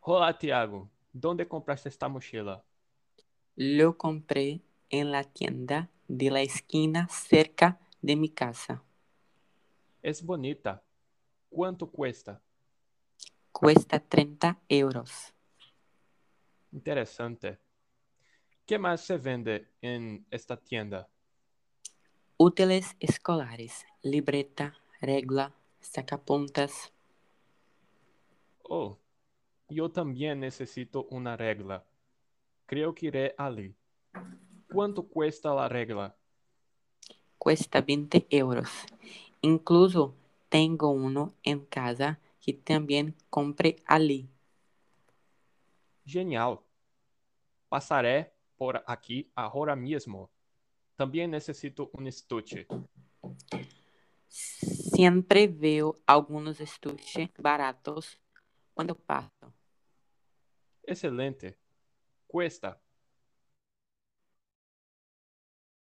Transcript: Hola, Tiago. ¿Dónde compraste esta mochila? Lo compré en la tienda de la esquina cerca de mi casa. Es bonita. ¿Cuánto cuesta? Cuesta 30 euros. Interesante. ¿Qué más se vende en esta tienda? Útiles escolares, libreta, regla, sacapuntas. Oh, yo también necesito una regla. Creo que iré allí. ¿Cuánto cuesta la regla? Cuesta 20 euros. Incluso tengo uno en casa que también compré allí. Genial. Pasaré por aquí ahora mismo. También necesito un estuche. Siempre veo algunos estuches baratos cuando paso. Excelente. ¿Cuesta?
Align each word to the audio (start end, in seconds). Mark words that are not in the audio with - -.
Hola, 0.00 0.38
Tiago. 0.38 0.88
¿Dónde 1.12 1.46
compraste 1.46 1.88
esta 1.88 2.08
mochila? 2.08 2.64
Lo 3.56 3.98
compré 3.98 4.62
en 4.88 5.10
la 5.10 5.24
tienda 5.24 5.90
de 6.06 6.30
la 6.30 6.40
esquina 6.40 7.08
cerca 7.08 7.78
de 8.00 8.16
mi 8.16 8.30
casa. 8.30 8.82
Es 10.00 10.24
bonita. 10.24 10.82
¿Cuánto 11.50 11.90
cuesta? 11.90 12.40
Cuesta 13.52 13.98
30 13.98 14.58
euros. 14.68 15.34
Interesante. 16.72 17.58
¿Qué 18.64 18.78
más 18.78 19.00
se 19.00 19.18
vende 19.18 19.72
en 19.82 20.24
esta 20.30 20.56
tienda? 20.56 21.08
Útiles 22.36 22.96
escolares, 23.00 23.84
libreta, 24.02 24.74
regla, 25.00 25.52
sacapuntas. 25.80 26.92
Oh, 28.62 28.98
yo 29.68 29.90
también 29.90 30.40
necesito 30.40 31.04
una 31.10 31.36
regla. 31.36 31.84
Creo 32.66 32.94
que 32.94 33.06
iré 33.06 33.34
allí. 33.36 33.74
¿Cuánto 34.72 35.02
cuesta 35.06 35.54
la 35.54 35.68
regla? 35.68 36.16
Cuesta 37.38 37.80
20 37.80 38.26
euros. 38.30 38.68
Incluso 39.40 40.14
tengo 40.48 40.90
uno 40.90 41.34
en 41.42 41.64
casa 41.66 42.18
que 42.40 42.52
también 42.54 43.14
compré 43.30 43.76
allí. 43.86 44.28
Genial. 46.04 46.60
Pasaré 47.68 48.32
por 48.56 48.82
aquí 48.86 49.30
ahora 49.34 49.76
mismo. 49.76 50.30
También 50.96 51.30
necesito 51.30 51.90
un 51.92 52.06
estuche. 52.06 52.66
Siempre 54.28 55.46
veo 55.46 55.94
algunos 56.06 56.60
estuches 56.60 57.30
baratos 57.38 58.18
cuando 58.74 58.94
paso. 58.94 59.37
Excelente. 60.88 61.56
¿Cuesta? 62.26 62.82